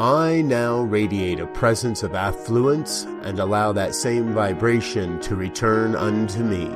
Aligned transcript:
I 0.00 0.42
now 0.42 0.82
radiate 0.82 1.40
a 1.40 1.46
presence 1.48 2.04
of 2.04 2.14
affluence 2.14 3.02
and 3.22 3.40
allow 3.40 3.72
that 3.72 3.96
same 3.96 4.32
vibration 4.32 5.18
to 5.22 5.34
return 5.34 5.96
unto 5.96 6.44
me. 6.44 6.68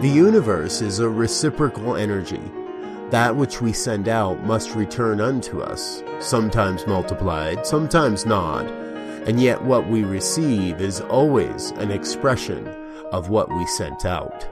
The 0.00 0.08
universe 0.08 0.80
is 0.80 1.00
a 1.00 1.08
reciprocal 1.08 1.96
energy. 1.96 2.40
That 3.10 3.34
which 3.34 3.60
we 3.60 3.72
send 3.72 4.08
out 4.08 4.44
must 4.44 4.76
return 4.76 5.20
unto 5.20 5.60
us, 5.60 6.04
sometimes 6.20 6.86
multiplied, 6.86 7.66
sometimes 7.66 8.24
not, 8.24 8.64
and 9.26 9.40
yet 9.40 9.60
what 9.64 9.88
we 9.88 10.04
receive 10.04 10.80
is 10.80 11.00
always 11.00 11.72
an 11.72 11.90
expression 11.90 12.68
of 13.10 13.28
what 13.28 13.48
we 13.48 13.66
sent 13.66 14.04
out. 14.04 14.48